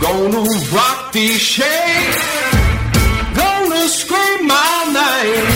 [0.00, 0.42] Gonna
[0.72, 2.18] rock these shades.
[3.34, 5.46] Gonna scream my name.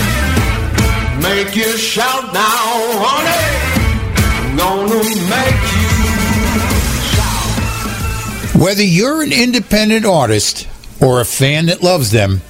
[1.21, 2.63] Make you shout now,
[3.03, 4.57] honey.
[4.57, 5.89] Gonna make you
[7.13, 8.61] shout.
[8.61, 10.67] Whether you're an independent artist
[10.99, 12.41] or a fan that loves them,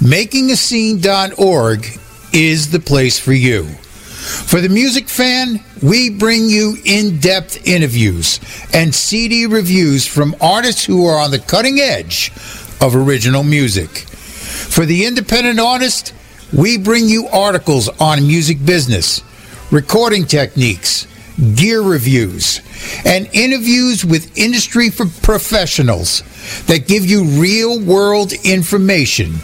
[0.00, 1.98] MakingAScene.org
[2.32, 3.68] is the place for you.
[4.32, 8.40] For the music fan, we bring you in depth interviews
[8.72, 12.32] and CD reviews from artists who are on the cutting edge
[12.80, 13.90] of original music.
[13.90, 16.14] For the independent artist,
[16.52, 19.22] we bring you articles on music business,
[19.70, 21.06] recording techniques,
[21.54, 22.60] gear reviews,
[23.04, 26.22] and interviews with industry professionals
[26.66, 29.34] that give you real world information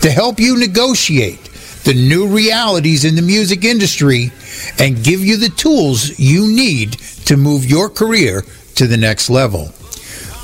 [0.00, 1.47] to help you negotiate
[1.88, 4.30] the new realities in the music industry
[4.78, 6.92] and give you the tools you need
[7.24, 9.72] to move your career to the next level.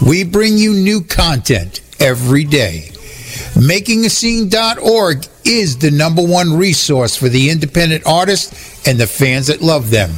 [0.07, 2.89] We bring you new content every day.
[3.57, 9.91] MakingAScene.org is the number one resource for the independent artists and the fans that love
[9.91, 10.13] them.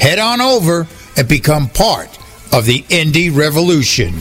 [0.00, 2.08] Head on over and become part
[2.54, 4.14] of the indie revolution.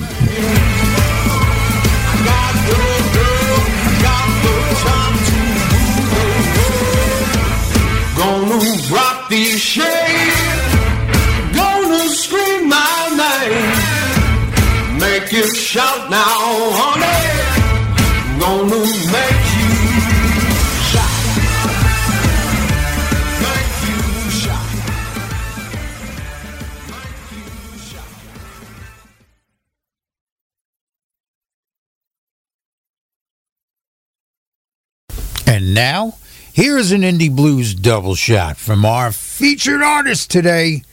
[35.80, 36.16] Now,
[36.52, 40.83] here is an indie blues double shot from our featured artist today,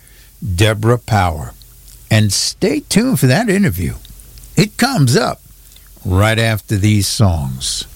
[0.54, 1.54] Deborah Power.
[2.08, 3.94] And stay tuned for that interview.
[4.56, 5.40] It comes up
[6.04, 7.88] right after these songs.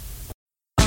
[0.81, 0.85] You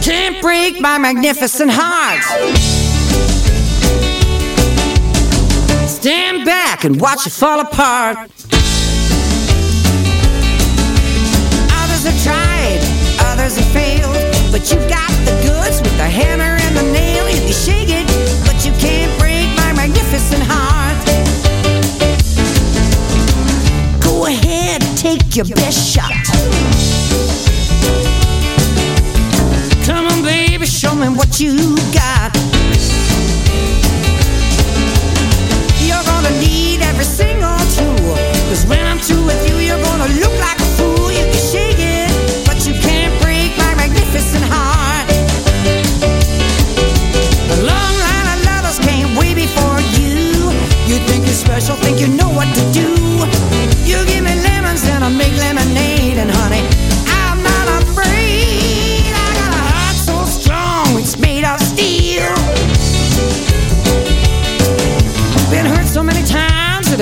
[0.00, 2.22] can't break my magnificent heart.
[5.88, 8.41] Stand back and watch it fall apart.
[13.42, 14.14] Others have failed,
[14.52, 17.28] but you got the goods with the hammer and the nail.
[17.28, 18.06] You can shake it,
[18.46, 20.96] but you can't break my magnificent heart.
[24.00, 26.12] Go ahead, take your best shot.
[29.86, 32.30] Come on, baby, show me what you got.
[35.82, 37.31] You're gonna need every single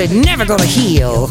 [0.01, 1.29] it never gonna heal.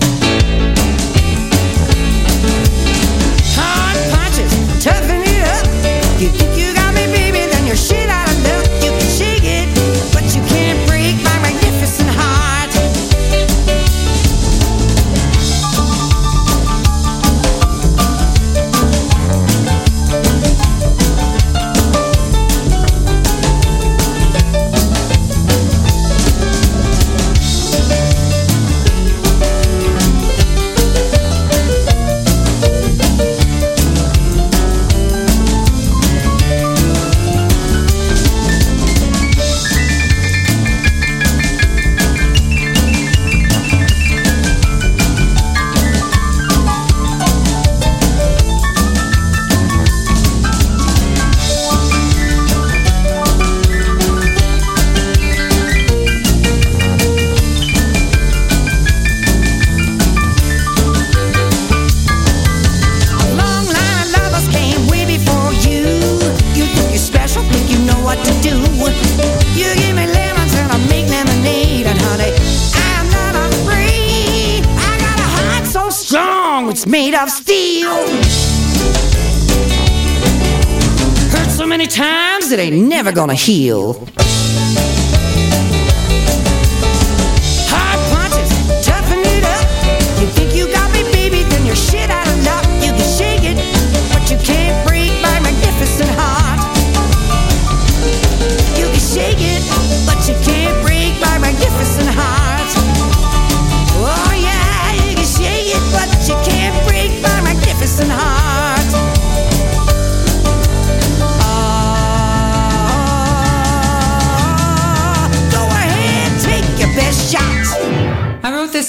[81.79, 83.93] Many times it ain't never gonna heal.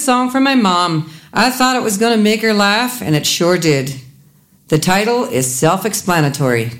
[0.03, 1.11] Song for my mom.
[1.33, 3.95] I thought it was going to make her laugh, and it sure did.
[4.67, 6.71] The title is self explanatory.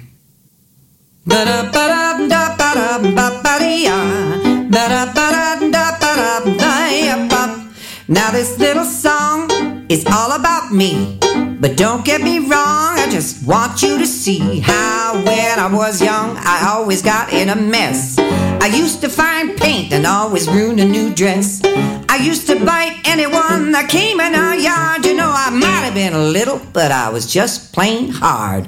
[8.07, 11.17] Now, this little song is all about me.
[11.61, 16.01] But don't get me wrong, I just want you to see how when I was
[16.01, 18.17] young, I always got in a mess.
[18.61, 21.61] I used to find paint and always ruin a new dress.
[22.07, 25.03] I used to bite anyone that came in our yard.
[25.03, 28.67] You know, I might have been a little, but I was just plain hard.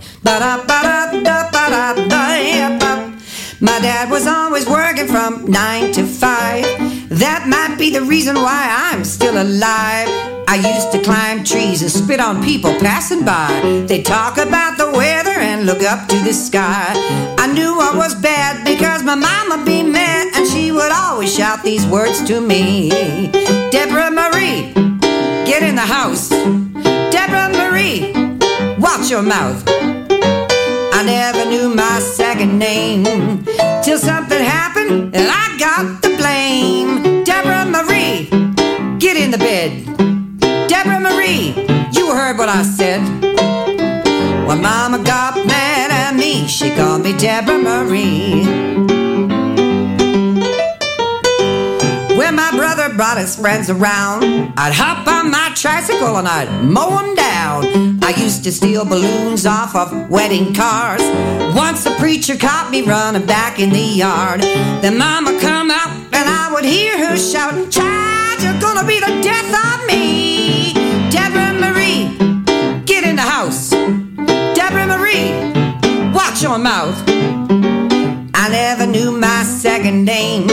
[3.61, 6.65] My dad was always working from nine to five.
[7.09, 10.09] That might be the reason why I'm still alive.
[10.47, 13.85] I used to climb trees and spit on people passing by.
[13.87, 16.93] They talk about the weather and look up to the sky.
[17.37, 18.65] I knew I was bad
[21.63, 22.89] these words to me.
[23.71, 24.73] Deborah Marie,
[25.45, 26.29] get in the house.
[26.29, 28.11] Deborah Marie,
[28.79, 29.63] watch your mouth.
[29.69, 33.45] I never knew my second name
[33.81, 37.23] till something happened and I got the blame.
[37.23, 38.27] Deborah Marie,
[38.99, 39.85] get in the bed.
[40.67, 41.53] Deborah Marie,
[41.93, 43.01] you heard what I said.
[44.47, 48.82] When Mama got mad at me, she called me Deborah Marie.
[53.13, 54.23] Brother his friends around,
[54.57, 58.03] I'd hop on my tricycle and I'd mow them down.
[58.03, 61.01] I used to steal balloons off of wedding cars.
[61.55, 64.41] Once the preacher caught me running back in the yard.
[64.41, 69.13] Then Mama come out and I would hear her shouting, Child, you're gonna be the
[69.21, 70.73] death of me.
[71.11, 72.09] Deborah Marie,
[72.85, 73.69] get in the house.
[74.57, 75.29] Deborah Marie,
[76.13, 76.97] watch your mouth.
[78.33, 80.47] I never knew my second name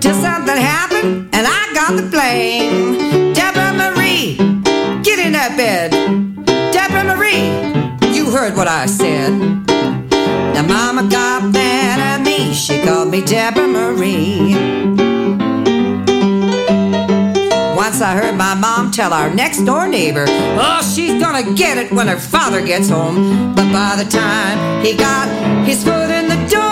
[0.00, 3.32] till something happened and I got the blame.
[3.34, 4.36] Deborah Marie,
[5.02, 5.90] get in that bed.
[6.72, 7.50] Deborah Marie,
[8.14, 9.32] you heard what I said.
[10.54, 14.54] Now Mama got mad at me, she called me Deborah Marie.
[17.74, 21.90] Once I heard my mom tell our next door neighbor, oh, she's gonna get it
[21.92, 23.52] when her father gets home.
[23.54, 25.28] But by the time he got
[25.66, 26.62] his foot in the door,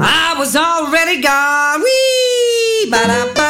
[0.00, 1.82] I was already gone.
[1.82, 2.90] Wee!
[2.90, 3.41] Ba-da-ba-da-ba-ba-da-ba-ba-dee-ya.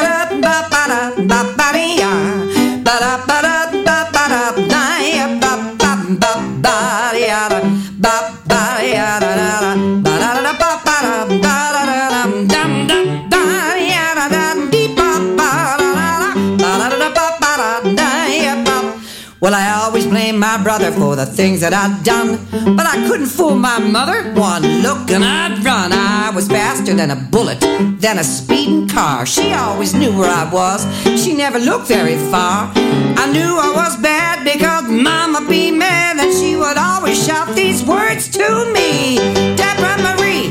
[20.43, 22.37] My brother for the things that I'd done,
[22.75, 24.19] but I couldn't fool my mother.
[24.33, 25.93] One look and I'd run.
[25.93, 27.61] I was faster than a bullet,
[28.01, 29.25] than a speeding car.
[29.25, 30.79] She always knew where I was.
[31.21, 32.69] She never looked very far.
[32.75, 37.81] I knew I was bad because Mama be mad, and she would always shout these
[37.85, 39.15] words to me.
[39.55, 40.47] Deborah Marie,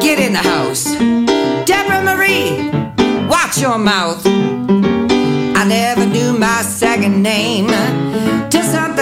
[0.00, 0.84] get in the house.
[1.66, 2.70] Deborah Marie,
[3.28, 4.22] watch your mouth.
[5.60, 7.68] I never knew my second name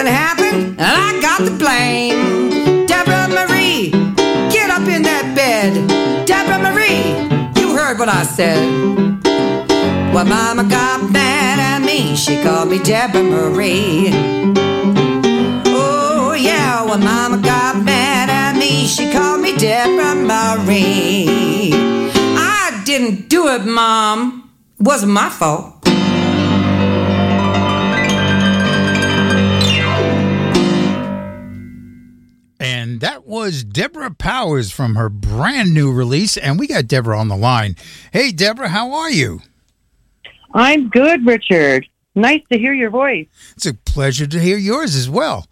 [0.01, 2.87] something happened and I got the blame.
[2.87, 3.91] Deborah Marie,
[4.51, 6.27] get up in that bed.
[6.27, 8.65] Deborah Marie, you heard what I said.
[10.15, 14.11] When Mama got mad at me, she called me Deborah Marie.
[15.67, 21.73] Oh yeah, when Mama got mad at me, she called me Deborah Marie.
[22.39, 24.51] I didn't do it, Mom.
[24.79, 25.80] It wasn't my fault.
[33.01, 36.37] And that was Deborah Powers from her brand new release.
[36.37, 37.75] And we got Deborah on the line.
[38.13, 39.41] Hey, Deborah, how are you?
[40.53, 41.87] I'm good, Richard.
[42.15, 43.27] Nice to hear your voice.
[43.57, 45.47] It's a pleasure to hear yours as well.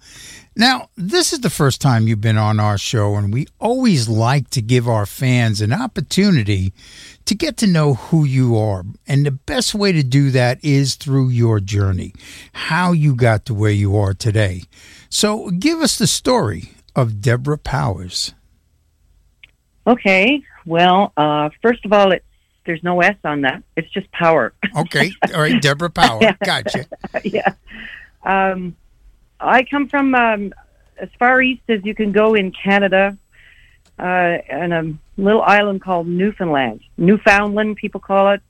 [0.56, 4.50] Now, this is the first time you've been on our show, and we always like
[4.50, 6.74] to give our fans an opportunity
[7.24, 8.84] to get to know who you are.
[9.06, 12.12] And the best way to do that is through your journey,
[12.52, 14.64] how you got to where you are today.
[15.08, 18.34] So, give us the story of Deborah Powers.
[19.86, 20.42] Okay.
[20.66, 22.24] Well, uh, first of all, it's
[22.66, 23.62] there's no S on that.
[23.76, 24.52] It's just power.
[24.76, 25.10] Okay.
[25.34, 25.60] All right.
[25.62, 26.20] Deborah Power.
[26.44, 26.84] Gotcha.
[27.24, 27.54] yeah.
[28.22, 28.76] Um,
[29.40, 30.52] I come from um,
[30.98, 33.16] as far east as you can go in Canada,
[33.98, 36.80] uh, and a little island called Newfoundland.
[36.98, 38.42] Newfoundland, people call it.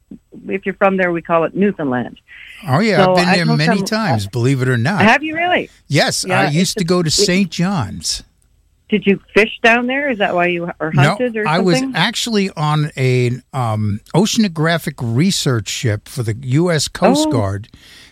[0.48, 2.20] If you're from there, we call it Newfoundland.
[2.66, 3.04] Oh, yeah.
[3.04, 5.00] So I've been there many from- times, believe it or not.
[5.02, 5.70] Have you really?
[5.86, 6.24] yes.
[6.26, 7.50] Yeah, I used to go to St.
[7.50, 8.24] John's.
[8.88, 10.08] Did you fish down there?
[10.10, 11.48] Is that why you or No, hunted or something?
[11.48, 16.88] I was actually on an um, oceanographic research ship for the U.S.
[16.88, 17.32] Coast Oh.
[17.32, 17.68] Guard,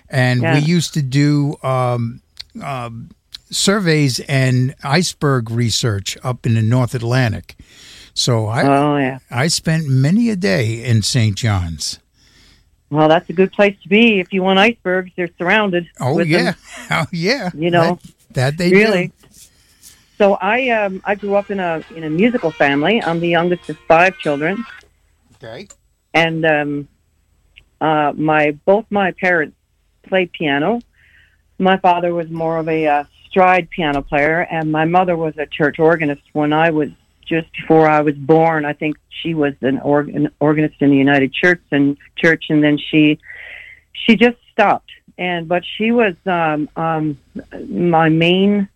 [0.09, 0.55] and Yeah.
[0.55, 2.21] we used to do um,
[2.63, 3.11] um,
[3.51, 7.57] surveys and iceberg research up in the North Atlantic.
[8.15, 9.19] So I Oh yeah.
[9.31, 11.37] I spent many a day in St.
[11.37, 11.99] John's.
[12.89, 15.11] Well, that's a good place to be if you want icebergs.
[15.17, 15.89] They're surrounded.
[16.01, 16.55] Oh with yeah, them.
[16.93, 17.51] oh yeah.
[17.55, 17.99] You know,
[18.31, 19.09] that, that they really.
[19.09, 19.13] do.
[20.19, 23.03] So I um I grew up in a in a musical family.
[23.03, 24.65] I'm the youngest of five children,
[25.37, 25.69] Okay.
[26.15, 26.89] and um,
[27.81, 29.57] uh, my both my parents
[30.05, 30.81] played piano.
[31.59, 35.47] My father was more of a uh, stride piano player, and my mother was a
[35.47, 36.23] church organist.
[36.33, 36.91] When I was
[37.27, 40.97] just before I was born, I think she was an, org- an organist in the
[40.97, 43.19] United Church and church, and then she
[43.93, 44.91] she just stopped.
[45.19, 47.19] And but she was um, um,
[47.69, 48.69] my main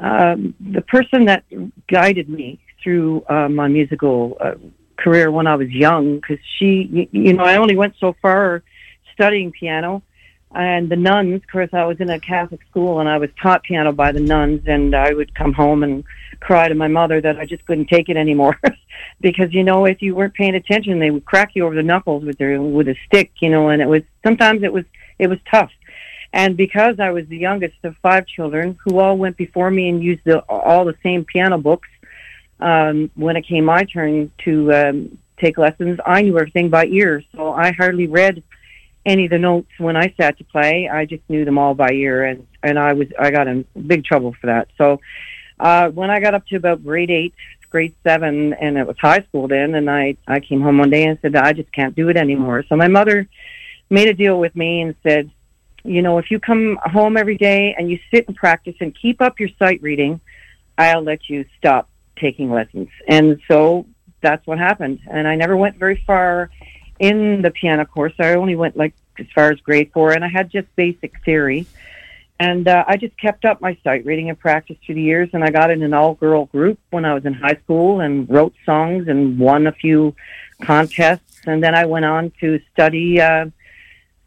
[0.00, 1.44] um, the person that
[1.88, 4.54] guided me through uh, my musical uh,
[4.96, 8.62] career when I was young because she, you know, I only went so far
[9.14, 10.02] studying piano.
[10.50, 13.64] And the nuns, of course, I was in a Catholic school and I was taught
[13.64, 14.62] piano by the nuns.
[14.66, 16.04] And I would come home and
[16.40, 18.58] cry to my mother that I just couldn't take it anymore.
[19.20, 22.24] because, you know, if you weren't paying attention, they would crack you over the knuckles
[22.24, 24.84] with their, with a stick, you know, and it was, sometimes it was,
[25.18, 25.70] it was tough.
[26.32, 30.02] And because I was the youngest of five children who all went before me and
[30.02, 31.88] used the, all the same piano books,
[32.60, 37.22] um, when it came my turn to um, take lessons, I knew everything by ear.
[37.34, 38.42] So I hardly read
[39.06, 40.88] any of the notes when I sat to play.
[40.88, 44.04] I just knew them all by ear, and and I was I got in big
[44.04, 44.68] trouble for that.
[44.76, 45.00] So
[45.58, 47.34] uh, when I got up to about grade eight,
[47.70, 51.04] grade seven, and it was high school then, and I I came home one day
[51.04, 52.64] and said I just can't do it anymore.
[52.68, 53.28] So my mother
[53.88, 55.30] made a deal with me and said,
[55.88, 59.20] you know, if you come home every day and you sit and practice and keep
[59.20, 60.20] up your sight reading,
[60.76, 62.88] I'll let you stop taking lessons.
[63.06, 63.86] And so
[64.20, 65.00] that's what happened.
[65.10, 66.50] And I never went very far
[66.98, 68.12] in the piano course.
[68.18, 71.66] I only went like as far as grade four, and I had just basic theory.
[72.40, 75.30] And uh, I just kept up my sight reading and practice through the years.
[75.32, 78.30] And I got in an all girl group when I was in high school and
[78.30, 80.14] wrote songs and won a few
[80.62, 81.40] contests.
[81.46, 83.46] And then I went on to study uh,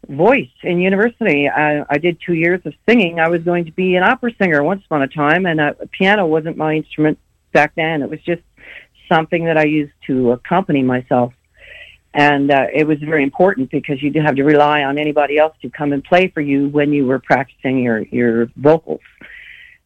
[0.08, 1.48] voice in university.
[1.48, 3.20] I, I did two years of singing.
[3.20, 6.26] I was going to be an opera singer once upon a time, and uh, piano
[6.26, 7.18] wasn't my instrument
[7.52, 8.02] back then.
[8.02, 8.42] It was just
[9.10, 11.32] something that I used to accompany myself.
[12.14, 15.56] And uh, it was very important because you did have to rely on anybody else
[15.62, 19.00] to come and play for you when you were practicing your, your vocals.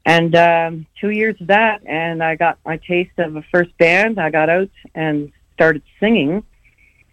[0.04, 4.20] And um, two years of that, and I got my taste of a first band.
[4.20, 6.44] I got out and started singing,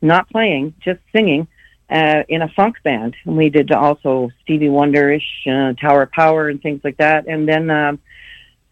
[0.02, 1.48] not playing, just singing
[1.90, 3.16] uh, in a funk band.
[3.26, 7.28] And we did also Stevie Wonder-ish, uh, Tower of Power, and things like that.
[7.28, 8.00] And then um,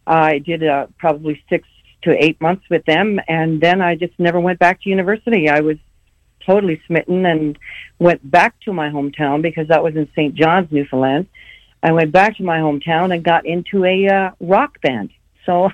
[0.08, 1.68] I did uh, probably six
[2.04, 5.50] to eight months with them, and then I just never went back to university.
[5.50, 5.78] I was
[6.46, 7.58] totally smitten and
[8.00, 10.34] went back to my hometown because that was in St.
[10.34, 11.28] John's, Newfoundland.
[11.84, 15.12] I went back to my hometown and got into a uh, rock band.
[15.46, 15.72] So,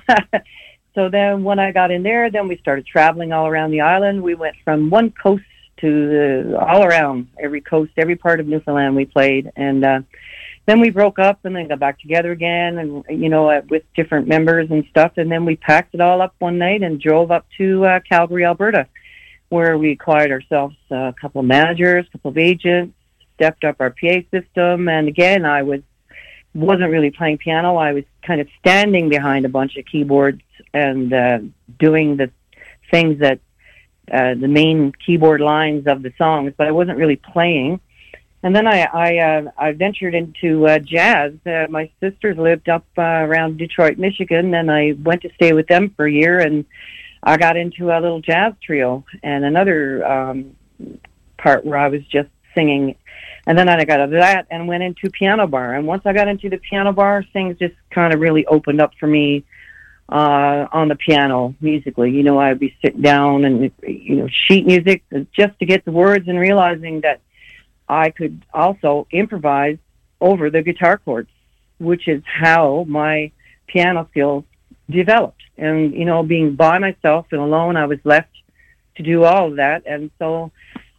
[0.94, 4.22] so then when I got in there, then we started traveling all around the island.
[4.22, 5.44] We went from one coast
[5.80, 10.00] to the, all around every coast, every part of Newfoundland we played, and uh,
[10.66, 13.82] then we broke up and then got back together again, and you know uh, with
[13.94, 15.12] different members and stuff.
[15.16, 18.44] And then we packed it all up one night and drove up to uh, Calgary,
[18.44, 18.86] Alberta,
[19.48, 22.94] where we acquired ourselves a couple of managers, a couple of agents,
[23.34, 25.80] stepped up our PA system, and again I was
[26.54, 27.76] wasn't really playing piano.
[27.76, 30.42] I was kind of standing behind a bunch of keyboards
[30.74, 31.38] and uh,
[31.78, 32.30] doing the
[32.90, 33.40] things that
[34.12, 37.80] uh, the main keyboard lines of the songs, but I wasn't really playing.
[38.42, 41.32] And then I I, uh, I ventured into uh, jazz.
[41.44, 45.66] Uh, my sisters lived up uh, around Detroit, Michigan, and I went to stay with
[45.66, 46.64] them for a year, and
[47.22, 50.56] I got into a little jazz trio and another um,
[51.36, 52.94] part where I was just singing.
[53.46, 55.74] And then I got out of that and went into piano bar.
[55.74, 58.92] And once I got into the piano bar, things just kind of really opened up
[59.00, 59.44] for me
[60.08, 62.10] uh, on the piano musically.
[62.10, 65.92] You know, I'd be sitting down and, you know, sheet music just to get the
[65.92, 67.20] words and realizing that
[67.88, 69.78] I could also improvise
[70.20, 71.30] over the guitar chords,
[71.78, 73.32] which is how my
[73.66, 74.44] piano skills
[74.90, 75.42] developed.
[75.56, 78.30] And, you know, being by myself and alone, I was left
[78.96, 79.84] to do all of that.
[79.86, 80.50] And so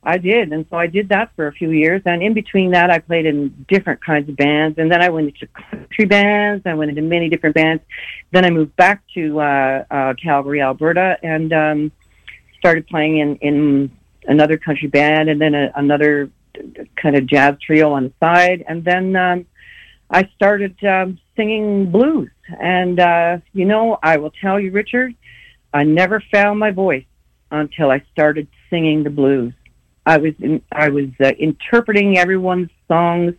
[0.02, 0.54] I did.
[0.54, 2.02] And so I did that for a few years.
[2.06, 4.78] And in between that, I played in different kinds of bands.
[4.78, 6.66] And then I went into country bands.
[6.66, 7.84] I went into many different bands.
[8.32, 11.92] Then I moved back to uh, uh, Calgary, Alberta, and um,
[12.58, 13.92] started playing in, in
[14.26, 16.30] another country band and then a, another
[16.96, 18.64] kind of jazz trio on the side.
[18.68, 19.46] And then um,
[20.10, 22.30] I started um, singing blues
[22.60, 25.14] And, uh, you know, I will tell you, Richard,
[25.74, 27.06] I never found my voice
[27.52, 29.54] until I started singing the blues.
[30.10, 33.36] I was in, I was uh, interpreting everyone's songs,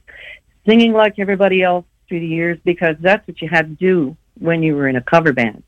[0.64, 4.62] singing like everybody else through the years because that's what you had to do when
[4.62, 5.64] you were in a cover band.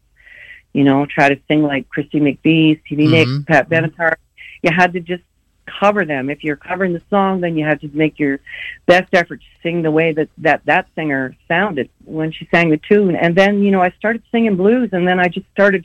[0.73, 3.11] You know, try to sing like Christy McVie, Stevie Mhm.
[3.11, 4.15] Nicks, Pat Benatar.
[4.63, 5.25] You had to just
[5.67, 6.31] cover them.
[6.31, 8.39] If you're covering the song, then you had to make your
[8.87, 12.77] best effort to sing the way that that that singer sounded when she sang the
[12.77, 13.17] tune.
[13.17, 15.85] And then, you know, I started singing blues, and then I just started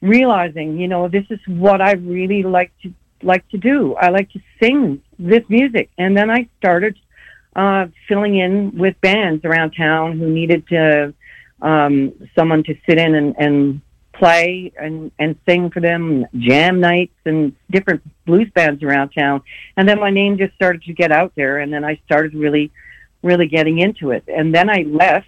[0.00, 3.94] realizing, you know, this is what I really like to like to do.
[3.94, 6.98] I like to sing this music, and then I started
[7.54, 11.14] uh, filling in with bands around town who needed to,
[11.60, 13.80] um, someone to sit in and, and
[14.12, 19.42] play and, and sing for them, jam nights and different blues bands around town.
[19.76, 22.70] And then my name just started to get out there, and then I started really,
[23.22, 24.24] really getting into it.
[24.28, 25.26] And then I left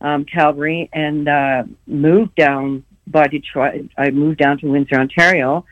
[0.00, 3.90] um, Calgary and uh, moved down by Detroit.
[3.96, 5.64] I moved down to Windsor, Ontario,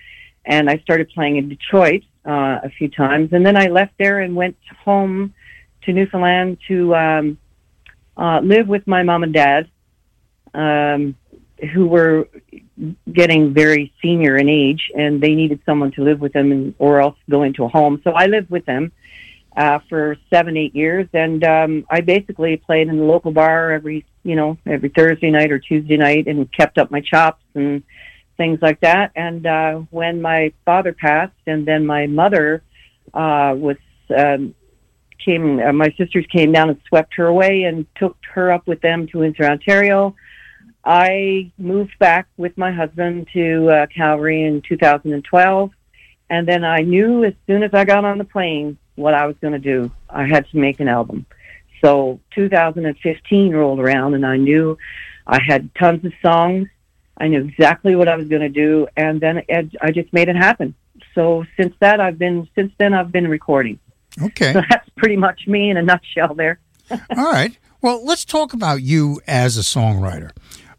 [0.45, 3.33] and I started playing in Detroit uh, a few times.
[3.33, 5.35] And then I left there and went home
[5.83, 7.39] to Newfoundland to um,
[8.17, 9.69] uh, live with my mom and dad,
[10.55, 11.17] um,
[11.73, 12.29] who were
[13.13, 17.01] getting very senior in age, and they needed someone to live with them, and, or
[17.01, 18.01] else go into a home.
[18.05, 18.93] So I lived with them
[19.57, 24.05] uh, for seven, eight years, and um, I basically played in the local bar every,
[24.25, 27.83] you know, every Thursday night or Tuesday night, and kept up my chops and
[28.43, 29.13] things like that.
[29.15, 32.63] And uh, when my father passed, and then my mother
[33.15, 33.77] uh, was
[34.17, 34.55] um,
[35.25, 38.81] came, uh, my sisters came down and swept her away and took her up with
[38.81, 40.17] them to Windsor, Ontario.
[40.85, 45.71] I moved back with my husband to uh, Calgary in 2012,
[46.29, 49.37] and then I knew as soon as I got on the plane what I was
[49.41, 49.93] going to do.
[50.11, 51.27] I had to make an album.
[51.85, 54.77] So 2015 rolled around, and I knew
[55.29, 56.67] I had tons of songs.
[57.23, 60.29] I knew exactly what I was going to do, and then it, I just made
[60.29, 60.75] it happen.
[61.15, 63.79] So since that, I've been since then I've been recording.
[64.21, 64.53] Okay.
[64.53, 66.35] So that's pretty much me in a nutshell.
[66.35, 66.59] There.
[66.91, 67.57] All right.
[67.81, 70.33] Well, let's talk about you as a songwriter.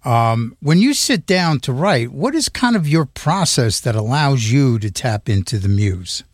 [0.03, 4.51] Um, when you sit down to write, what is kind of your process that allows
[4.51, 6.25] you to tap into the muse?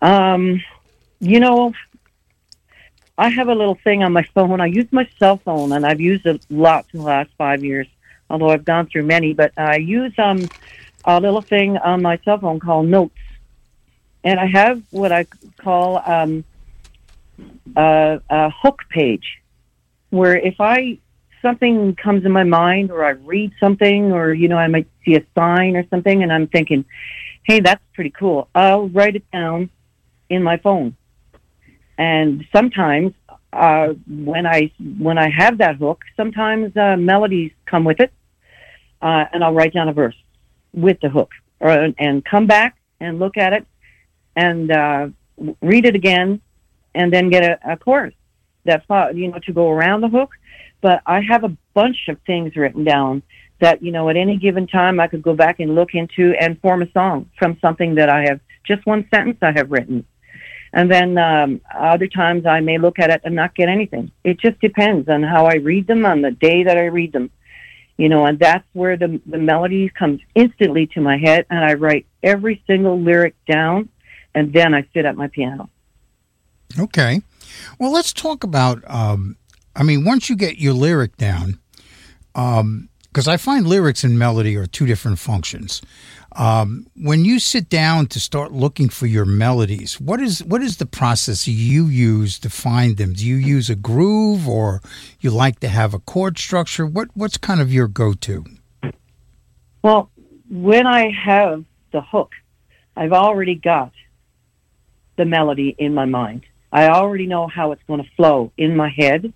[0.00, 0.62] Um,
[1.18, 1.72] you know,
[3.18, 4.60] I have a little thing on my phone.
[4.60, 7.88] I use my cell phone, and I've used it lots in the last five years.
[8.30, 10.48] Although I've gone through many, but I use um
[11.04, 13.14] a little thing on my cell phone called Notes,
[14.24, 15.26] and I have what I
[15.58, 16.44] call um
[17.76, 19.38] a, a hook page,
[20.10, 20.98] where if I
[21.40, 25.14] something comes in my mind, or I read something, or you know I might see
[25.16, 26.84] a sign or something, and I'm thinking,
[27.44, 28.48] hey, that's pretty cool.
[28.54, 29.70] I'll write it down
[30.28, 30.96] in my phone.
[31.96, 33.12] And sometimes
[33.58, 38.12] uh, when I when I have that hook, sometimes uh, melodies come with it,
[39.02, 40.14] uh, and I'll write down a verse
[40.72, 43.66] with the hook, or and come back and look at it,
[44.36, 45.08] and uh,
[45.60, 46.40] read it again,
[46.94, 48.14] and then get a, a chorus
[48.64, 48.84] that
[49.16, 50.30] you know to go around the hook.
[50.80, 53.22] But I have a bunch of things written down
[53.60, 56.60] that you know at any given time I could go back and look into and
[56.60, 60.06] form a song from something that I have just one sentence I have written.
[60.72, 64.10] And then um, other times I may look at it and not get anything.
[64.24, 67.30] It just depends on how I read them, on the day that I read them.
[67.96, 71.74] You know, and that's where the the melody comes instantly to my head, and I
[71.74, 73.88] write every single lyric down,
[74.34, 75.68] and then I sit at my piano.
[76.78, 77.22] Okay.
[77.80, 78.88] Well, let's talk about.
[78.88, 79.36] Um,
[79.74, 81.58] I mean, once you get your lyric down,
[83.18, 85.82] because I find lyrics and melody are two different functions.
[86.36, 90.76] Um, when you sit down to start looking for your melodies, what is what is
[90.76, 93.14] the process you use to find them?
[93.14, 94.80] Do you use a groove, or
[95.18, 96.86] you like to have a chord structure?
[96.86, 98.44] What what's kind of your go to?
[99.82, 100.12] Well,
[100.48, 102.30] when I have the hook,
[102.96, 103.90] I've already got
[105.16, 106.46] the melody in my mind.
[106.70, 109.32] I already know how it's going to flow in my head.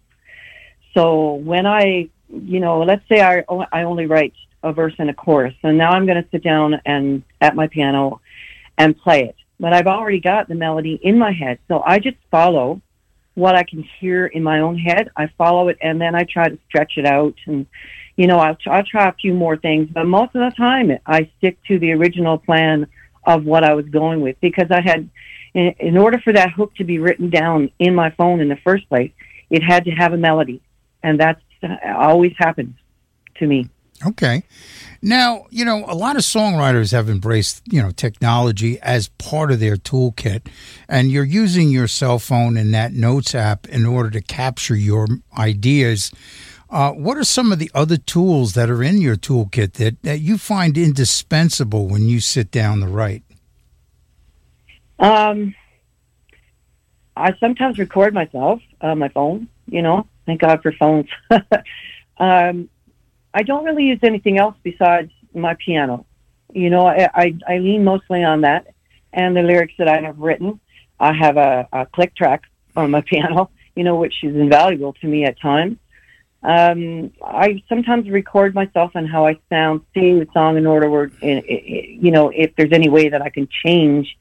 [0.94, 5.14] So when I, you know, let's say I, I only write a verse and a
[5.14, 8.20] chorus, and now I'm going to sit down and at my piano
[8.78, 9.36] and play it.
[9.60, 12.80] But I've already got the melody in my head, so I just follow
[13.34, 15.10] what I can hear in my own head.
[15.16, 17.66] I follow it, and then I try to stretch it out, and
[18.16, 19.88] you know, I'll, I'll try a few more things.
[19.92, 22.86] But most of the time, I stick to the original plan
[23.24, 25.08] of what I was going with because I had,
[25.54, 28.58] in, in order for that hook to be written down in my phone in the
[28.64, 29.12] first place,
[29.48, 30.60] it had to have a melody,
[31.02, 31.40] and that's
[31.96, 32.74] always happens
[33.36, 33.68] to me.
[34.06, 34.42] Okay.
[35.00, 39.58] Now, you know, a lot of songwriters have embraced, you know, technology as part of
[39.58, 40.46] their toolkit,
[40.88, 45.08] and you're using your cell phone and that notes app in order to capture your
[45.36, 46.12] ideas.
[46.70, 50.20] Uh, what are some of the other tools that are in your toolkit that, that
[50.20, 53.22] you find indispensable when you sit down to write?
[54.98, 55.54] Um,
[57.16, 59.48] I sometimes record myself on my phone.
[59.66, 61.08] You know, thank God for phones.
[62.18, 62.68] um,
[63.34, 66.06] I don't really use anything else besides my piano.
[66.52, 68.66] You know, I, I, I lean mostly on that
[69.12, 70.60] and the lyrics that I have written.
[71.00, 72.42] I have a, a click track
[72.76, 75.78] on my piano, you know, which is invaluable to me at times.
[76.44, 81.10] Um, I sometimes record myself and how I sound, singing the song in order where,
[81.20, 84.16] you know, if there's any way that I can change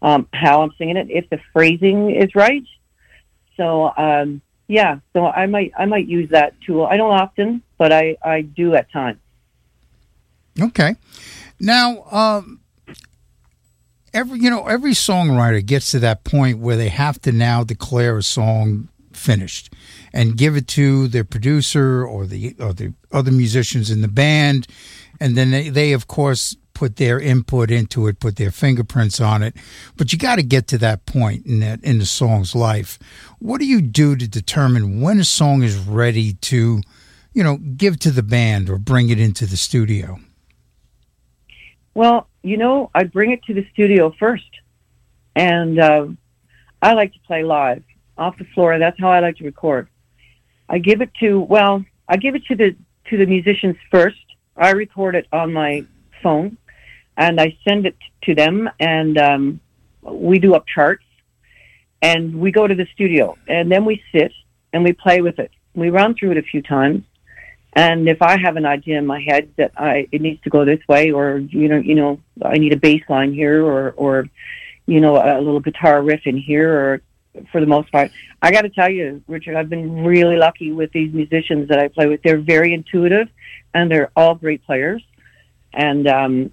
[0.00, 2.62] um, how I'm singing it, if the phrasing is right.
[3.56, 6.86] So, um, yeah, so I might I might use that tool.
[6.86, 9.18] I don't often, but I I do at times.
[10.60, 10.96] Okay.
[11.60, 12.60] Now, um,
[14.12, 18.16] every you know every songwriter gets to that point where they have to now declare
[18.16, 19.72] a song finished
[20.12, 24.66] and give it to their producer or the or the other musicians in the band
[25.20, 29.42] and then they, they of course put their input into it put their fingerprints on
[29.42, 29.54] it
[29.96, 32.98] but you got to get to that point in that in the song's life
[33.38, 36.80] what do you do to determine when a song is ready to
[37.32, 40.18] you know give to the band or bring it into the studio
[41.94, 44.50] Well, you know, I bring it to the studio first,
[45.34, 46.06] and uh,
[46.82, 47.82] I like to play live
[48.18, 48.78] off the floor.
[48.78, 49.88] That's how I like to record.
[50.68, 52.76] I give it to well, I give it to the
[53.10, 54.16] to the musicians first.
[54.56, 55.84] I record it on my
[56.22, 56.56] phone,
[57.16, 59.60] and I send it to them, and um,
[60.02, 61.04] we do up charts,
[62.02, 64.32] and we go to the studio, and then we sit
[64.72, 65.50] and we play with it.
[65.74, 67.04] We run through it a few times,
[67.74, 70.64] and if I have an idea in my head that I it needs to go
[70.64, 74.28] this way, or you know, you know, I need a bass line here, or or
[74.86, 77.00] you know, a little guitar riff in here, or
[77.50, 78.10] for the most part,
[78.42, 81.88] I got to tell you, Richard, I've been really lucky with these musicians that I
[81.88, 82.22] play with.
[82.22, 83.28] They're very intuitive,
[83.72, 85.02] and they're all great players.
[85.72, 86.52] And um,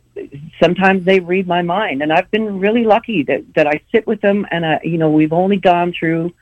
[0.62, 4.22] sometimes they read my mind, and I've been really lucky that that I sit with
[4.22, 6.34] them, and I, you know, we've only gone through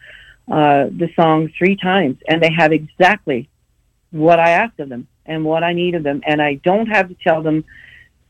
[0.50, 3.50] uh, the song three times, and they have exactly
[4.12, 7.10] what I asked of them and what I need of them, and I don't have
[7.10, 7.64] to tell them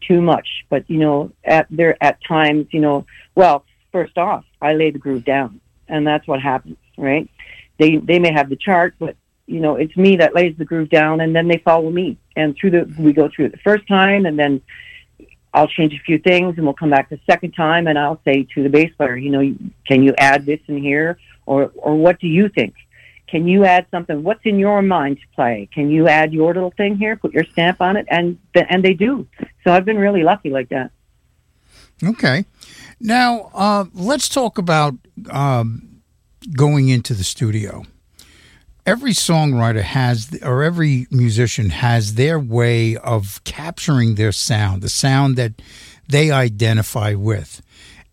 [0.02, 0.66] too much.
[0.70, 5.00] But you know, at there at times, you know, well, first off, I lay the
[5.00, 7.30] groove down, and that's what happens, right?
[7.78, 9.16] They they may have the chart, but
[9.48, 12.56] you know, it's me that lays the groove down, and then they follow me, and
[12.56, 14.62] through the we go through it the first time, and then
[15.54, 18.48] I'll change a few things, and we'll come back the second time, and I'll say
[18.54, 19.56] to the bass player, you know,
[19.88, 22.76] can you add this in here, or or what do you think?
[23.28, 24.24] Can you add something?
[24.24, 25.70] What's in your mind to play?
[25.74, 27.16] Can you add your little thing here?
[27.16, 29.28] Put your stamp on it, and and they do.
[29.64, 30.92] So I've been really lucky like that.
[32.04, 32.46] Okay.
[33.00, 34.96] Now, uh, let's talk about
[35.30, 36.02] um,
[36.56, 37.84] going into the studio.
[38.90, 45.36] Every songwriter has, or every musician has their way of capturing their sound, the sound
[45.36, 45.62] that
[46.08, 47.62] they identify with.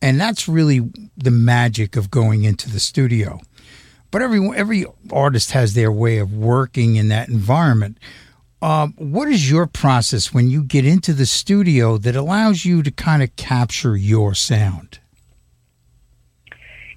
[0.03, 0.83] And that's really
[1.17, 3.41] the magic of going into the studio.
[4.11, 7.97] But every every artist has their way of working in that environment.
[8.61, 12.91] Um, what is your process when you get into the studio that allows you to
[12.91, 14.99] kind of capture your sound?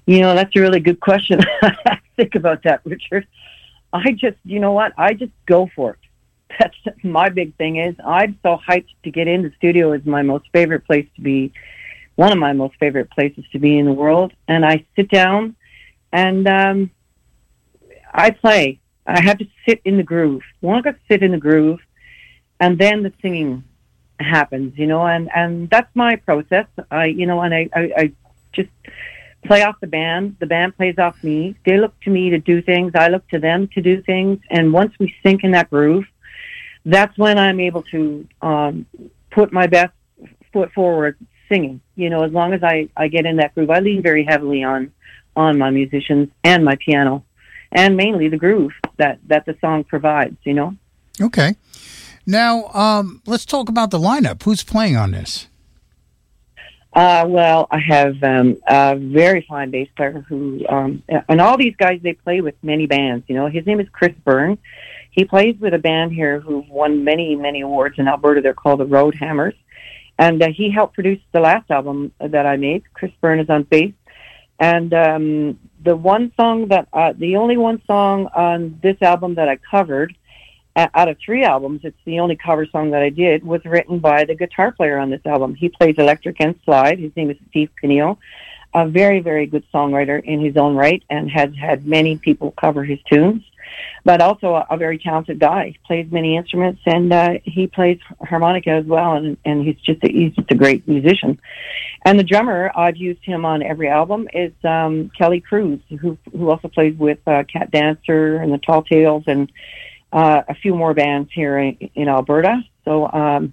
[0.04, 1.40] You know, that's a really good question.
[2.18, 3.26] Think about that, Richard.
[3.92, 4.92] I just, you know what?
[4.96, 5.98] I just go for it.
[6.58, 10.22] That's my big thing is I'm so hyped to get in the studio is my
[10.22, 11.52] most favorite place to be,
[12.16, 14.32] one of my most favorite places to be in the world.
[14.48, 15.56] And I sit down
[16.12, 16.90] and um,
[18.12, 18.80] I play.
[19.06, 20.42] I have to sit in the groove.
[20.60, 21.80] Once I sit in the groove,
[22.60, 23.64] and then the singing
[24.20, 26.66] happens, you know, and and that's my process.
[26.90, 28.12] I, you know, and I, I, I
[28.52, 28.68] just
[29.44, 30.36] play off the band.
[30.40, 31.56] The band plays off me.
[31.64, 32.92] They look to me to do things.
[32.94, 34.38] I look to them to do things.
[34.50, 36.04] And once we sink in that groove,
[36.84, 38.86] that's when I'm able to um,
[39.30, 39.92] put my best
[40.52, 41.16] foot forward
[41.48, 41.80] singing.
[41.96, 44.62] You know, as long as I, I get in that groove, I lean very heavily
[44.62, 44.92] on
[45.36, 47.24] on my musicians and my piano,
[47.70, 50.36] and mainly the groove that that the song provides.
[50.44, 50.76] You know.
[51.20, 51.56] Okay.
[52.26, 54.42] Now, um, let's talk about the lineup.
[54.42, 55.48] Who's playing on this?
[56.92, 61.76] Uh, well, I have um, a very fine bass player who, um, and all these
[61.76, 63.24] guys they play with many bands.
[63.28, 64.58] You know, his name is Chris Byrne.
[65.12, 68.40] He plays with a band here who've won many, many awards in Alberta.
[68.40, 69.54] They're called the Road Hammers,
[70.18, 72.82] and uh, he helped produce the last album that I made.
[72.92, 73.92] Chris Byrne is on bass,
[74.58, 79.48] and um, the one song that, uh, the only one song on this album that
[79.48, 80.14] I covered
[80.76, 84.24] out of three albums, it's the only cover song that I did, was written by
[84.24, 85.54] the guitar player on this album.
[85.54, 86.98] He plays electric and slide.
[86.98, 88.18] His name is Steve Pineo,
[88.72, 92.84] a very, very good songwriter in his own right and has had many people cover
[92.84, 93.42] his tunes.
[94.04, 95.68] but also a, a very talented guy.
[95.68, 100.02] He plays many instruments and uh, he plays harmonica as well, and and he's just
[100.04, 101.38] a, he's just a great musician.
[102.04, 106.50] And the drummer, I've used him on every album, is um, Kelly Cruz, who who
[106.50, 109.50] also plays with uh, Kat Danser and the Tall Tales and
[110.12, 112.62] uh, a few more bands here in, in Alberta.
[112.84, 113.52] So um,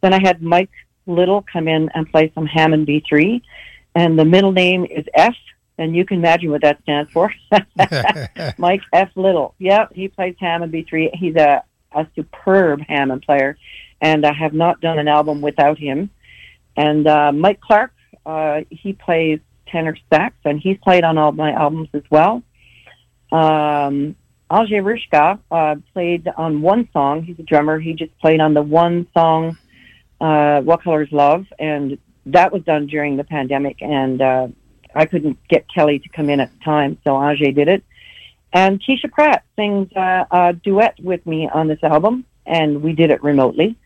[0.00, 0.70] then I had Mike
[1.06, 3.40] Little come in and play some Hammond B3,
[3.94, 5.34] and the middle name is F,
[5.78, 7.32] and you can imagine what that stands for.
[8.58, 9.10] Mike F.
[9.16, 9.54] Little.
[9.58, 11.14] Yep, he plays Hammond B3.
[11.14, 13.56] He's a, a superb Hammond player,
[14.00, 16.10] and I have not done an album without him.
[16.76, 17.92] And uh, Mike Clark,
[18.24, 22.42] uh, he plays tenor sax, and he's played on all my albums as well.
[23.32, 24.14] Um,
[24.50, 27.22] Ajay Rishka uh, played on one song.
[27.22, 27.78] He's a drummer.
[27.78, 29.58] He just played on the one song,
[30.20, 33.82] uh, "What Color Is Love," and that was done during the pandemic.
[33.82, 34.48] And uh,
[34.94, 37.84] I couldn't get Kelly to come in at the time, so Ajay did it.
[38.52, 43.10] And Keisha Pratt sings uh, a duet with me on this album, and we did
[43.10, 43.76] it remotely.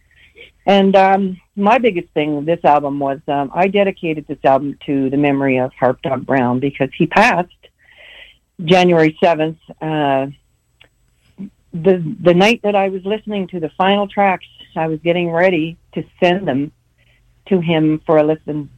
[0.64, 5.16] And um, my biggest thing this album was um, I dedicated this album to the
[5.16, 7.50] memory of Harp Dog Brown because he passed
[8.64, 9.58] January seventh.
[9.80, 10.28] Uh,
[11.72, 15.78] the the night that I was listening to the final tracks, I was getting ready
[15.94, 16.72] to send them
[17.48, 18.70] to him for a listen,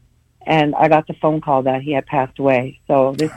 [0.46, 2.80] and I got the phone call that he had passed away.
[2.86, 3.30] So this,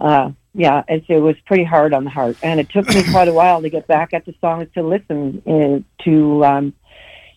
[0.00, 3.28] uh, yeah, it, it was pretty hard on the heart, and it took me quite
[3.28, 6.74] a while to get back at the songs to listen uh, to um,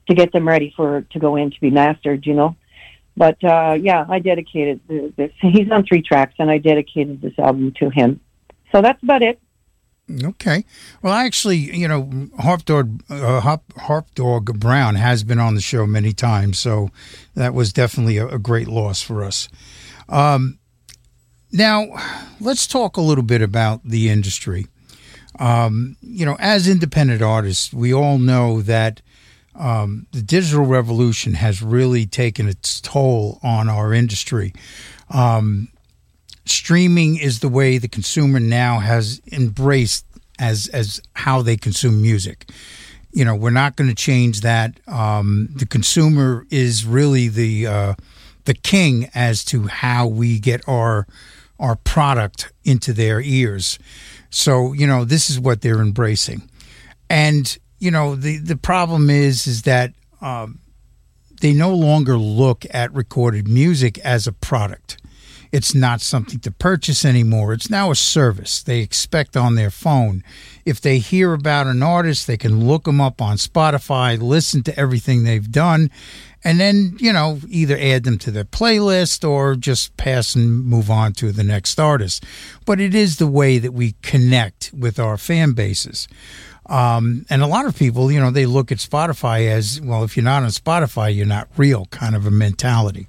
[0.07, 2.25] to get them ready for to go in to be mastered.
[2.25, 2.55] You know.
[3.15, 4.81] But uh, yeah, I dedicated
[5.17, 5.31] this.
[5.41, 8.19] He's on three tracks, and I dedicated this album to him.
[8.71, 9.39] So that's about it.
[10.11, 10.65] Okay.
[11.01, 15.61] Well, actually, you know, Harp Dog, uh, Harp, Harp Dog Brown has been on the
[15.61, 16.89] show many times, so
[17.35, 19.47] that was definitely a, a great loss for us.
[20.09, 20.59] Um,
[21.51, 21.87] now,
[22.41, 24.67] let's talk a little bit about the industry.
[25.39, 29.01] Um, you know, as independent artists, we all know that
[29.55, 34.53] um, the digital revolution has really taken its toll on our industry.
[35.09, 35.69] Um,
[36.45, 40.05] streaming is the way the consumer now has embraced
[40.39, 42.49] as as how they consume music.
[43.11, 44.79] You know, we're not going to change that.
[44.87, 47.93] Um, the consumer is really the uh,
[48.45, 51.07] the king as to how we get our
[51.59, 53.77] our product into their ears.
[54.29, 56.49] So you know, this is what they're embracing,
[57.09, 60.59] and you know, the the problem is is that um,
[61.41, 64.97] they no longer look at recorded music as a product
[65.53, 67.53] it's not something to purchase anymore.
[67.53, 70.23] It's now a service they expect on their phone.
[70.65, 74.77] If they hear about an artist, they can look them up on Spotify, listen to
[74.77, 75.91] everything they've done,
[76.43, 80.89] and then, you know, either add them to their playlist or just pass and move
[80.89, 82.25] on to the next artist.
[82.65, 86.07] But it is the way that we connect with our fan bases.
[86.65, 90.17] Um, and a lot of people, you know, they look at Spotify as well, if
[90.17, 93.05] you're not on Spotify, you're not real kind of a mentality.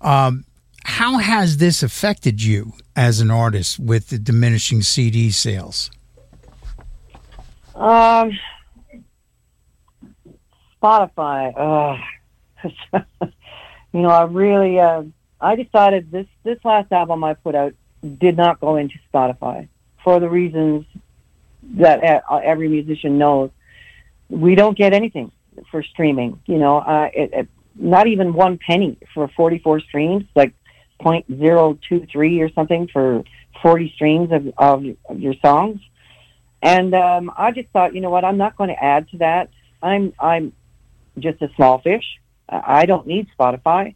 [0.00, 0.46] Um,
[0.84, 5.90] how has this affected you as an artist with the diminishing CD sales?
[7.74, 8.32] Um,
[10.80, 11.98] Spotify.
[12.62, 12.98] Uh,
[13.92, 15.02] you know, I really, uh,
[15.40, 17.74] I decided this this last album I put out
[18.18, 19.68] did not go into Spotify
[20.02, 20.84] for the reasons
[21.76, 23.50] that uh, every musician knows.
[24.28, 25.32] We don't get anything
[25.70, 26.40] for streaming.
[26.46, 30.24] You know, uh, it, it, not even one penny for 44 streams.
[30.34, 30.54] Like
[31.04, 33.24] 0.023 or something for
[33.62, 35.80] 40 streams of, of, of your songs.
[36.62, 39.50] And um, I just thought, you know what, I'm not going to add to that.
[39.82, 40.54] I'm I'm
[41.18, 42.04] just a small fish.
[42.48, 43.94] I don't need Spotify.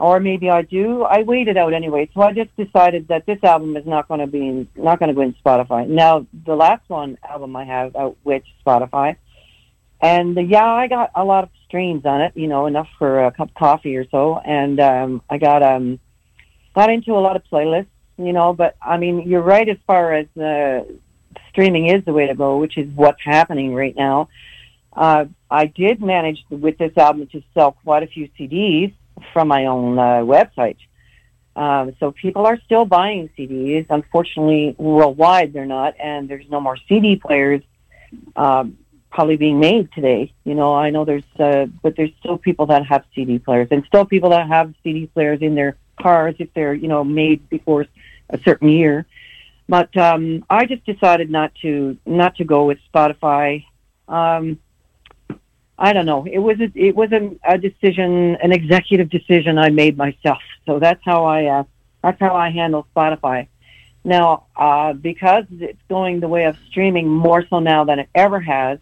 [0.00, 1.02] Or maybe I do.
[1.02, 4.26] I waited out anyway, so I just decided that this album is not going to
[4.26, 5.86] be not going to go in Spotify.
[5.86, 9.14] Now, the last one album I have out with Spotify,
[10.00, 12.32] and uh, yeah, I got a lot of streams on it.
[12.34, 14.38] You know, enough for a cup of coffee or so.
[14.38, 16.00] And um, I got um,
[16.74, 17.86] got into a lot of playlists,
[18.18, 20.84] you know, but I mean, you're right as far as uh,
[21.50, 24.28] streaming is the way to go, which is what's happening right now.
[24.92, 28.92] Uh, I did manage with this album to sell quite a few CDs
[29.32, 30.76] from my own uh, website.
[31.54, 33.86] Um, so people are still buying CDs.
[33.90, 37.62] Unfortunately, worldwide they're not, and there's no more CD players
[38.36, 38.78] um,
[39.10, 40.32] probably being made today.
[40.44, 43.84] You know, I know there's, uh, but there's still people that have CD players, and
[43.86, 47.86] still people that have CD players in their cars if they're you know made before
[48.30, 49.06] a certain year.
[49.68, 53.64] But um, I just decided not to not to go with Spotify.
[54.08, 54.58] Um,
[55.78, 56.26] I don't know.
[56.26, 60.42] It was a, it was a, a decision, an executive decision I made myself.
[60.66, 61.64] So that's how I uh,
[62.02, 63.48] that's how I handle Spotify.
[64.04, 68.40] Now, uh, because it's going the way of streaming more so now than it ever
[68.40, 68.78] has,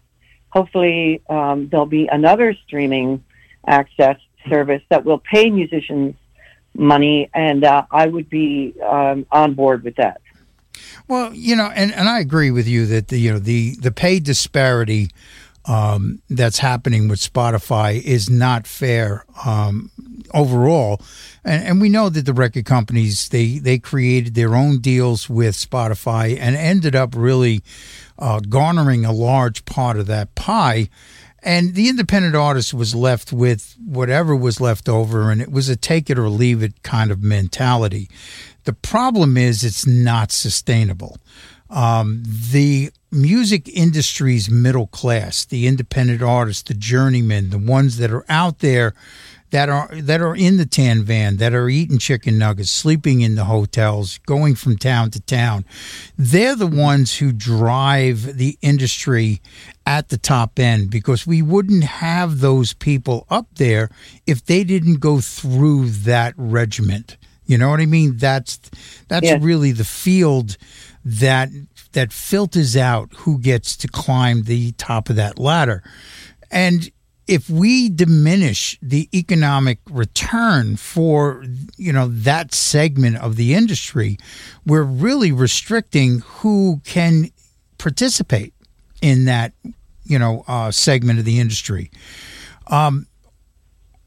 [0.49, 3.23] hopefully um, there'll be another streaming
[3.65, 4.17] access
[4.49, 6.15] service that will pay musicians
[6.75, 10.21] money, and uh, I would be um, on board with that.
[11.07, 13.91] Well, you know, and, and I agree with you that the you know the the
[13.91, 15.09] pay disparity
[15.65, 19.91] um, that's happening with Spotify is not fair um,
[20.33, 21.01] overall,
[21.43, 25.55] and, and we know that the record companies they they created their own deals with
[25.55, 27.61] Spotify and ended up really
[28.17, 30.89] uh, garnering a large part of that pie.
[31.43, 35.75] And the independent artist was left with whatever was left over, and it was a
[35.75, 38.09] take it or leave it kind of mentality.
[38.65, 41.17] The problem is it's not sustainable.
[41.69, 48.25] Um, the music industry's middle class, the independent artists, the journeymen, the ones that are
[48.29, 48.93] out there
[49.51, 53.35] that are that are in the tan van, that are eating chicken nuggets, sleeping in
[53.35, 55.65] the hotels, going from town to town.
[56.17, 59.41] They're the ones who drive the industry
[59.85, 63.89] at the top end because we wouldn't have those people up there
[64.25, 67.17] if they didn't go through that regiment.
[67.45, 68.17] You know what I mean?
[68.17, 68.57] That's
[69.09, 69.41] that's Yes.
[69.41, 70.55] really the field
[71.03, 71.49] that
[71.91, 75.83] that filters out who gets to climb the top of that ladder.
[76.49, 76.89] And
[77.31, 81.45] if we diminish the economic return for
[81.77, 84.17] you know that segment of the industry,
[84.65, 87.31] we're really restricting who can
[87.77, 88.53] participate
[89.01, 89.53] in that
[90.03, 91.89] you know uh, segment of the industry.
[92.67, 93.07] Um,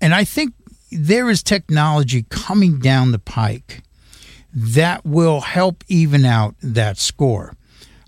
[0.03, 0.53] and I think
[0.93, 3.85] there is technology coming down the pike
[4.53, 7.55] that will help even out that score.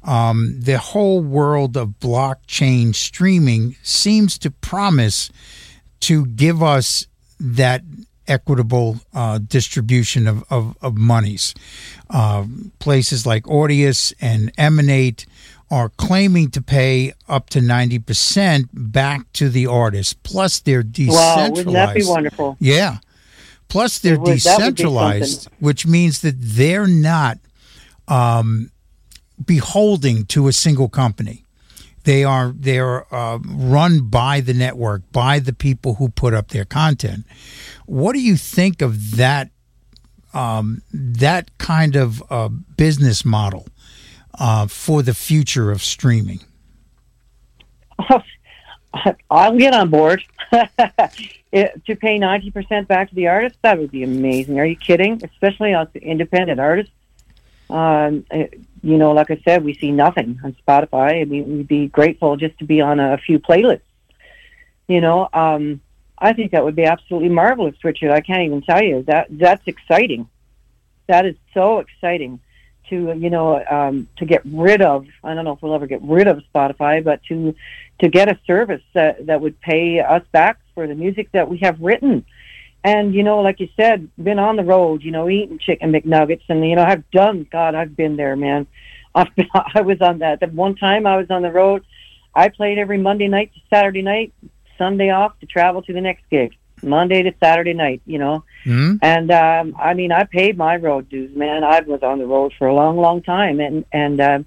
[0.06, 5.30] Um, the whole world of blockchain streaming seems to promise
[6.00, 7.06] to give us
[7.40, 7.82] that
[8.28, 11.54] equitable uh, distribution of, of, of monies.
[12.08, 12.44] Uh,
[12.78, 15.26] places like Audius and Emanate
[15.70, 21.36] are claiming to pay up to 90% back to the artist, plus they're decentralized.
[21.38, 22.56] Wow, wouldn't that be wonderful?
[22.60, 22.98] Yeah.
[23.68, 27.38] Plus, they're would- that would be decentralized, which means that they're not
[28.06, 28.70] um,
[29.44, 31.44] beholding to a single company.
[32.04, 36.48] They are they are uh, run by the network, by the people who put up
[36.48, 37.26] their content.
[37.86, 39.50] What do you think of that?
[40.32, 43.66] Um, that kind of uh, business model
[44.38, 46.40] uh, for the future of streaming.
[49.30, 50.22] I'll get on board.
[50.52, 54.58] it, to pay 90% back to the artist, that would be amazing.
[54.58, 55.22] Are you kidding?
[55.24, 56.92] Especially us independent artists.
[57.68, 58.48] Um, eh,
[58.82, 61.20] you know, like I said, we see nothing on Spotify.
[61.20, 63.80] I mean, we'd be grateful just to be on a few playlists.
[64.86, 65.80] You know, um,
[66.18, 68.12] I think that would be absolutely marvelous, Richard.
[68.12, 70.28] I can't even tell you that that's exciting.
[71.08, 72.40] That is so exciting
[72.88, 75.06] to you know um, to get rid of.
[75.24, 77.54] I don't know if we'll ever get rid of Spotify, but to
[78.00, 81.58] to get a service that that would pay us back for the music that we
[81.58, 82.24] have written.
[82.86, 86.44] And you know, like you said, been on the road, you know, eating chicken McNuggets,
[86.48, 87.44] and you know, I've done.
[87.50, 88.68] God, I've been there, man.
[89.16, 90.38] I've been, I was on that.
[90.38, 91.84] The one time I was on the road,
[92.32, 94.32] I played every Monday night to Saturday night,
[94.78, 96.54] Sunday off to travel to the next gig.
[96.80, 98.44] Monday to Saturday night, you know.
[98.62, 98.96] Hmm?
[99.02, 101.64] And um, I mean, I paid my road dues, man.
[101.64, 104.38] I was on the road for a long, long time, and and uh,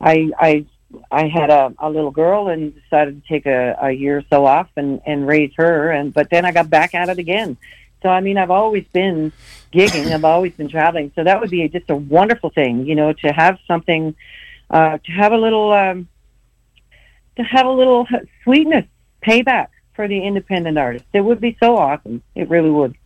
[0.00, 0.66] I I
[1.10, 4.46] I had a, a little girl and decided to take a, a year or so
[4.46, 7.56] off and and raise her, and but then I got back at it again.
[8.02, 9.32] So I mean, I've always been
[9.72, 10.12] gigging.
[10.12, 11.12] I've always been traveling.
[11.14, 14.14] So that would be just a wonderful thing, you know, to have something,
[14.70, 16.08] uh, to have a little, um,
[17.36, 18.06] to have a little
[18.44, 18.86] sweetness
[19.22, 21.04] payback for the independent artist.
[21.12, 22.22] It would be so awesome.
[22.34, 22.96] It really would.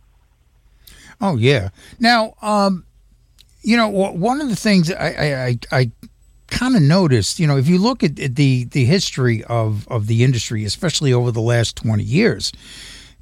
[1.19, 1.69] Oh yeah.
[1.99, 2.85] Now, um,
[3.61, 5.91] you know, one of the things I I, I, I
[6.53, 10.23] kind of noticed, you know, if you look at the the history of of the
[10.23, 12.51] industry, especially over the last twenty years,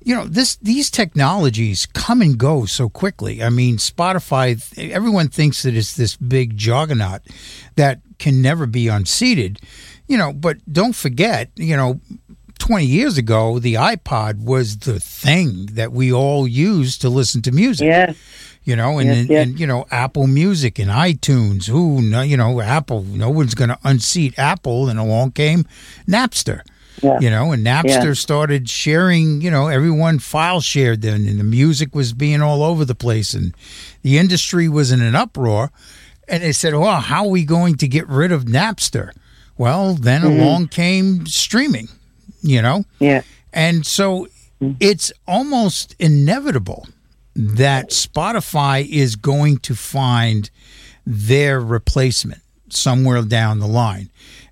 [0.03, 3.41] you know, this these technologies come and go so quickly.
[3.41, 7.21] I mean, Spotify, everyone thinks that it's this big juggernaut
[7.75, 9.59] that can never be unseated,
[10.07, 11.99] you know, but don't forget, you know,
[12.59, 17.51] 20 years ago, the iPod was the thing that we all used to listen to
[17.51, 18.15] music Yes.
[18.63, 19.47] You know, and, Yes, and, yes.
[19.47, 21.65] and you know, Apple Music and iTunes.
[21.67, 23.03] Who, no, you know, Apple.
[23.03, 24.87] No one's going to unseat Apple.
[24.89, 25.65] And along came
[26.07, 26.61] Napster.
[27.01, 27.19] Yeah.
[27.19, 28.13] You know, and Napster Yeah.
[28.13, 29.41] started sharing.
[29.41, 33.33] You know, everyone file shared then, and the music was being all over the place,
[33.33, 33.55] and
[34.03, 35.71] the industry was in an uproar.
[36.27, 39.11] And they said, "Well, how are we going to get rid of Napster?"
[39.57, 40.39] Well, then Mm-hmm.
[40.39, 41.87] along came streaming.
[42.43, 43.21] You know, Yeah.
[43.53, 44.27] and so
[44.79, 46.87] it's almost inevitable
[47.35, 50.49] that Spotify is going to find
[51.05, 54.09] their replacement somewhere down the line.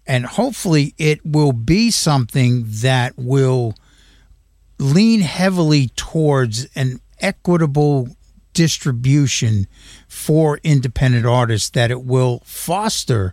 [0.07, 3.75] And hopefully it will be something that will
[4.79, 8.07] lean heavily towards an equitable
[8.53, 9.67] distribution
[10.07, 13.31] for independent artists that it will foster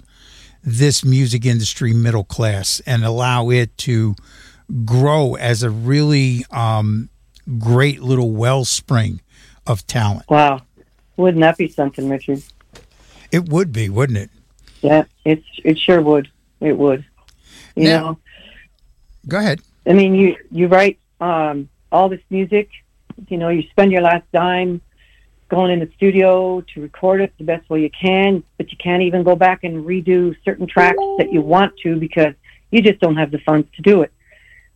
[0.62, 4.14] this music industry middle class and allow it to
[4.84, 7.08] grow as a really um,
[7.58, 9.20] great little wellspring
[9.66, 10.28] of talent.
[10.28, 10.60] Wow.
[11.16, 12.42] Wouldn't that be something, Richard?
[13.32, 14.30] It would be, wouldn't it?
[14.82, 16.28] Yeah, it's it sure would.
[16.60, 17.04] It would.
[17.74, 18.18] You Now- know,
[19.28, 19.60] Go ahead.
[19.88, 22.68] I mean, you you write um, all this music.
[23.28, 24.80] You know, you spend your last dime
[25.48, 29.02] going in the studio to record it the best way you can, but you can't
[29.02, 32.34] even go back and redo certain tracks that you want to because
[32.70, 34.12] you just don't have the funds to do it.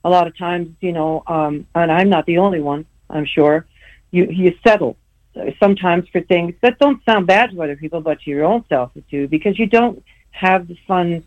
[0.05, 2.86] A lot of times, you know, um, and I'm not the only one.
[3.11, 3.66] I'm sure
[4.11, 4.96] you you settle
[5.58, 8.90] sometimes for things that don't sound bad to other people, but to your own self
[9.11, 11.24] too, because you don't have the funds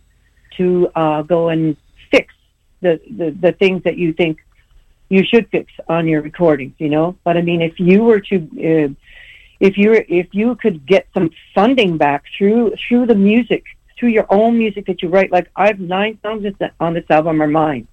[0.57, 1.77] to uh, go and
[2.11, 2.33] fix
[2.81, 4.39] the, the the things that you think
[5.09, 6.73] you should fix on your recordings.
[6.77, 8.89] You know, but I mean, if you were to uh,
[9.59, 13.63] if you were, if you could get some funding back through through the music,
[13.97, 16.45] through your own music that you write, like I've nine songs
[16.79, 17.87] on this album are mine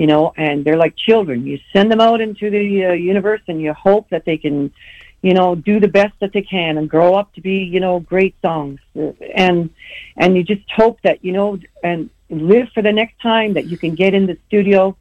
[0.00, 1.46] you know, and they're like children.
[1.46, 4.72] You send them out into the uh, universe and you hope that they can,
[5.20, 8.00] you know, do the best that they can and grow up to be, you know,
[8.00, 8.80] great songs.
[8.94, 9.68] And
[10.16, 13.76] and you just hope that, you know, and live for the next time that you
[13.76, 14.96] can get in the studio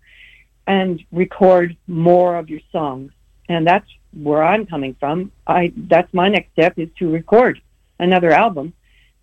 [0.67, 3.13] and record more of your songs.
[3.47, 5.31] And that's where I'm coming from.
[5.47, 7.61] I that's my next step is to record
[7.99, 8.73] another album.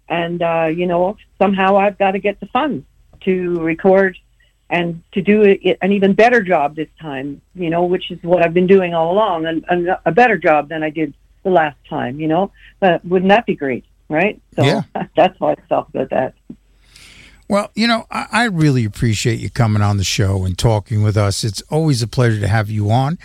[0.08, 2.86] And uh, you know, somehow I've got to get the funds
[3.26, 4.16] to record
[4.68, 8.42] and to do it, an even better job this time, you know, which is what
[8.42, 11.14] I've been doing all along, and, and a better job than I did
[11.44, 12.50] the last time, you know.
[12.80, 14.40] But wouldn't that be great, right?
[14.54, 14.82] So Yeah.
[15.16, 16.34] that's how I felt about that.
[17.48, 21.16] Well, you know, I, I really appreciate you coming on the show and talking with
[21.16, 21.44] us.
[21.44, 23.18] It's always a pleasure to have you on.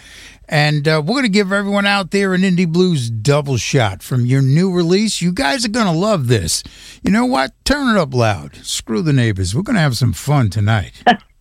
[0.47, 4.25] And uh, we're going to give everyone out there an Indie Blues double shot from
[4.25, 5.21] your new release.
[5.21, 6.61] You guys are going to love this.
[7.01, 7.53] You know what?
[7.63, 8.57] Turn it up loud.
[8.57, 9.55] Screw the neighbors.
[9.55, 11.01] We're going to have some fun tonight.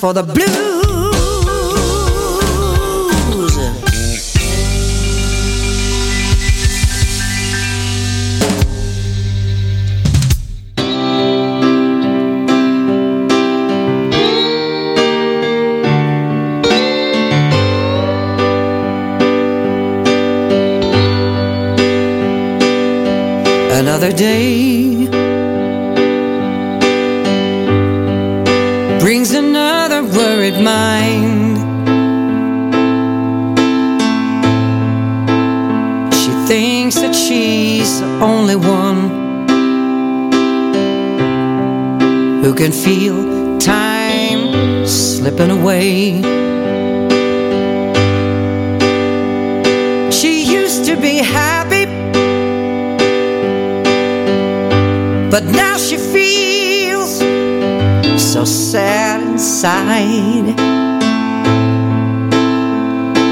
[0.00, 0.74] for the blues.
[23.76, 24.83] Another day
[38.54, 39.10] only one
[42.42, 46.20] who can feel time slipping away.
[50.10, 51.86] She used to be happy,
[55.30, 57.18] but now she feels
[58.20, 60.54] so sad inside.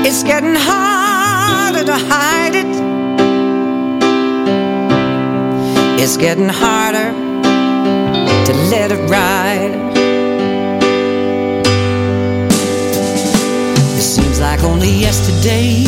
[0.07, 2.82] It's getting harder to hide it.
[6.05, 7.13] It's getting harder
[8.47, 9.71] to let it ride.
[13.97, 15.85] It seems like only yesterday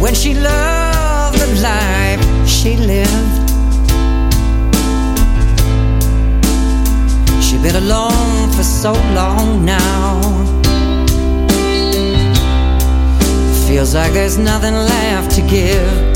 [0.00, 3.48] when she loved the life she lived.
[7.40, 10.20] She's been alone for so long now.
[13.68, 16.11] Feels like there's nothing left to give.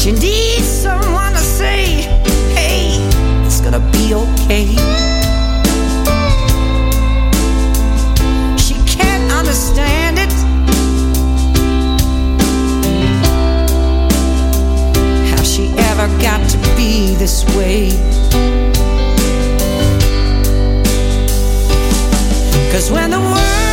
[0.00, 2.08] She needs someone to say,
[2.56, 2.96] hey,
[3.44, 4.64] it's gonna be okay.
[8.56, 10.32] She can't understand it.
[15.28, 17.90] How she ever got to be this way.
[22.72, 23.69] Cause when the world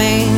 [0.00, 0.37] of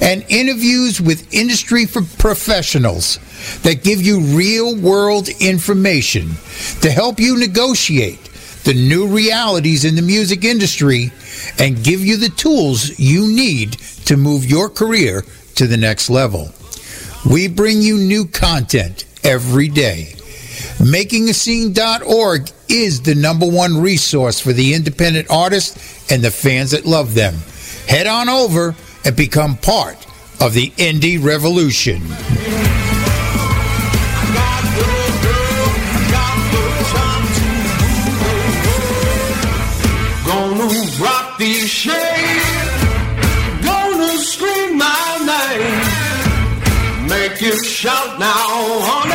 [0.00, 3.18] and interviews with industry professionals
[3.62, 6.30] that give you real world information
[6.80, 8.30] to help you negotiate
[8.64, 11.10] the new realities in the music industry
[11.58, 13.72] and give you the tools you need
[14.04, 15.24] to move your career
[15.54, 16.50] to the next level.
[17.30, 20.14] We bring you new content every day.
[20.78, 27.14] MakingAScene.org is the number one resource for the independent artists and the fans that love
[27.14, 27.34] them.
[27.86, 28.74] Head on over
[29.04, 29.96] and become part
[30.40, 32.00] of the indie revolution.
[40.26, 40.68] Gonna
[41.02, 41.94] rock these shades.
[43.64, 47.08] Gonna scream my name.
[47.08, 49.09] Make you shout now, honey.